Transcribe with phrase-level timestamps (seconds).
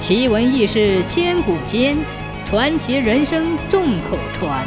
[0.00, 1.94] 奇闻异事千古间，
[2.46, 4.66] 传奇人生众口传。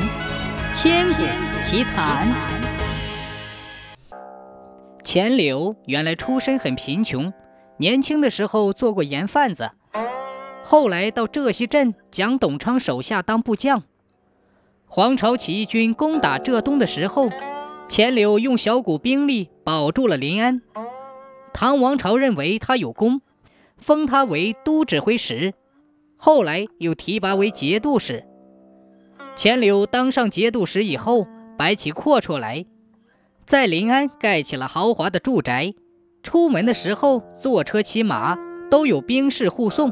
[0.75, 1.23] 千古
[1.63, 2.31] 奇谈。
[5.03, 7.33] 钱柳原来出身很贫穷，
[7.77, 9.71] 年轻的时候做过盐贩子，
[10.63, 13.81] 后来到浙西镇蒋董昌手下当部将。
[14.85, 17.31] 黄巢起义军攻打浙东的时候，
[17.89, 20.61] 钱柳用小股兵力保住了临安。
[21.55, 23.21] 唐王朝认为他有功。
[23.83, 25.53] 封他为都指挥使，
[26.17, 28.25] 后来又提拔为节度使。
[29.35, 32.65] 钱柳当上节度使以后，摆起阔绰来，
[33.45, 35.73] 在临安盖起了豪华的住宅。
[36.23, 38.37] 出门的时候，坐车骑马
[38.71, 39.91] 都有兵士护送。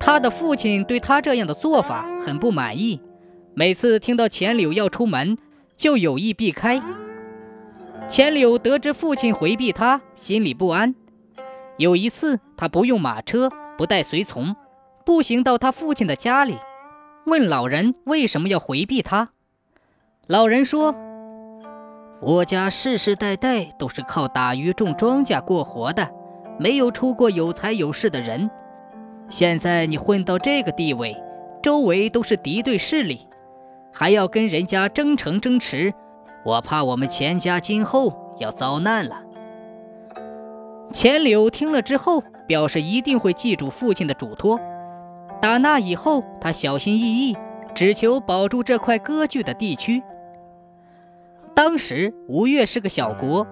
[0.00, 3.00] 他的父亲对他这样的做法很不满意，
[3.54, 5.38] 每次听到钱柳要出门，
[5.76, 6.82] 就有意避开。
[8.08, 10.94] 钱柳得知父亲回避他，心里不安。
[11.78, 14.54] 有一次，他不用马车，不带随从，
[15.06, 16.58] 步行到他父亲的家里，
[17.24, 19.28] 问老人为什么要回避他。
[20.26, 20.92] 老人说
[22.20, 26.10] ：“我家世世代代都是靠打鱼种庄稼过活的，
[26.58, 28.50] 没有出过有才有势的人。
[29.28, 31.16] 现在你混到这个地位，
[31.62, 33.28] 周围都是敌对势力，
[33.92, 35.94] 还要跟人家争城争池，
[36.44, 39.22] 我怕我们钱家今后要遭难了。”
[40.92, 44.58] 钱柳听了之后，表示一定会记住父亲的嘱托。
[45.40, 47.36] 打那以后，他小心翼翼，
[47.74, 50.02] 只求保住这块割据的地区。
[51.54, 53.46] 当时吴越是个小国，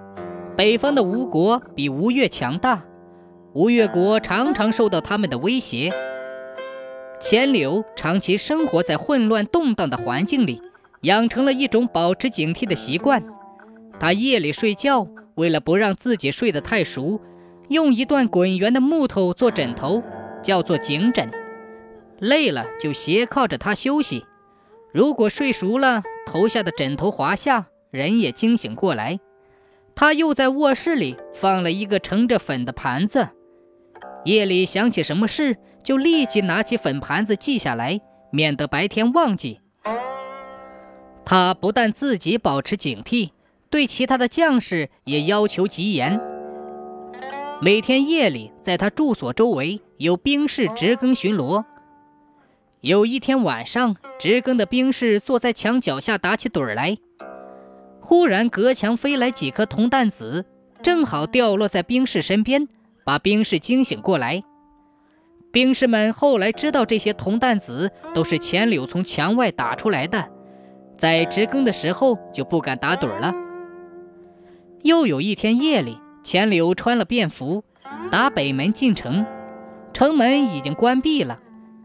[0.57, 2.83] 北方的吴国比吴越强大，
[3.53, 5.93] 吴越国常常受到他们的威胁。
[7.21, 10.63] 钱柳长期生活在混乱动荡的环境里，
[11.03, 13.23] 养成了一种保持警惕的习惯。
[14.01, 15.07] 他夜里睡觉。
[15.37, 17.21] 为了不让自己睡得太熟，
[17.69, 20.03] 用一段滚圆的木头做枕头，
[20.43, 21.31] 叫做颈枕。
[22.19, 24.25] 累了就斜靠着它休息。
[24.93, 29.21] 如果睡熟了，头下的枕头滑下，人也惊醒过来。
[29.95, 33.29] 他又在卧室里放了一个盛着粉的盘子，
[34.25, 38.01] 夜里想起什么事，就立即拿起粉盘子记下来，
[38.31, 39.61] 免得白天忘记。
[41.27, 43.31] 他不但自己保持警惕。
[43.71, 46.21] 对其他的将士也要求极严。
[47.61, 51.65] 每天夜里，在他住所周围有兵士值更巡逻。
[52.83, 56.99] 有一天晚上，值更的兵士坐在墙脚下打起盹儿来，
[58.01, 60.45] 忽然隔墙飞来几颗铜弹子，
[60.83, 62.69] 正好掉落在兵士身边，
[63.05, 64.45] 把兵士惊醒过来。
[65.51, 70.29] 兵士们后来知道这些铜弹子都是钱柳从墙外打出来的，
[70.99, 73.33] 在值更的时候就不敢打盹了。
[74.87, 77.65] 又有一天夜里，钱柳穿了便服，
[78.13, 79.27] 打北门进城。
[79.93, 81.41] 城门已经关闭了，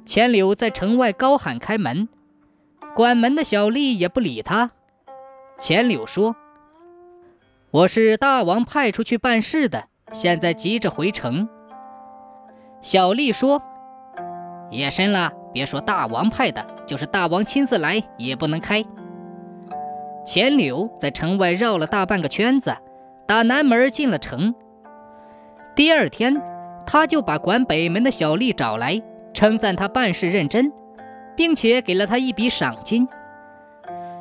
[0.05, 2.07] 钱柳在城外高喊开门，
[2.95, 4.69] 管门的小丽也不理他。
[5.57, 6.35] 钱柳说
[7.71, 11.49] ：“我是大王派出去办事的，现在急着回城。”
[12.83, 13.63] 小丽说
[14.69, 18.85] ：“夜深了，别说大王派的，就是大王亲自来也不能开。”
[20.23, 22.75] 钱柳在城外绕了大半个圈子。
[23.31, 24.53] 打南门进了城。
[25.73, 26.41] 第二天，
[26.85, 29.01] 他就把管北门的小丽找来，
[29.33, 30.69] 称赞他办事认真，
[31.33, 33.07] 并且给了他一笔赏金。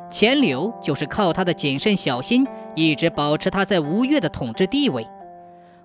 [0.09, 5.05] 钱柳就是靠他的谨慎小心，一直保持他在吴越的统治地位。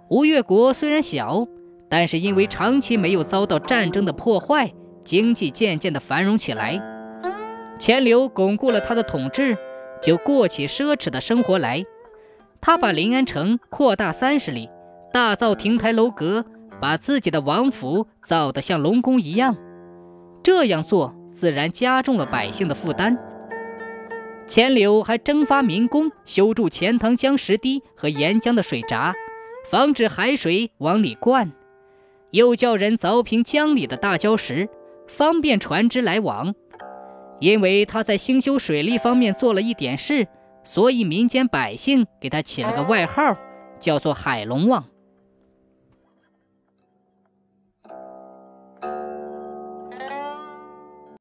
[0.06, 1.48] 吴越国虽然小，
[1.88, 4.70] 但是因为长期没有遭到战争的破坏，
[5.02, 6.80] 经济渐渐的繁荣起来。
[7.76, 9.58] 钱柳巩固了他的统治，
[10.00, 11.82] 就过起奢侈的生活来。
[12.66, 14.68] 他把临安城扩大三十里，
[15.12, 16.44] 大造亭台楼阁，
[16.80, 19.56] 把自己的王府造得像龙宫一样。
[20.42, 23.16] 这样做自然加重了百姓的负担。
[24.48, 29.14] 钱柳还征发民工修筑钱塘江石堤和沿江的水闸，
[29.70, 31.52] 防止海水往里灌；
[32.32, 34.68] 又叫人凿平江里的大礁石，
[35.06, 36.52] 方便船只来往。
[37.38, 40.26] 因为他在兴修水利方面做了一点事。
[40.66, 43.38] 所以民间百姓给他起了个外号，
[43.78, 44.84] 叫做“海龙王”。